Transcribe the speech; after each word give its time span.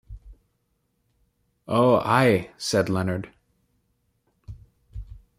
“Oh, 1.67 1.97
ay,” 2.03 2.49
said 2.57 2.89
Leonard. 2.89 3.29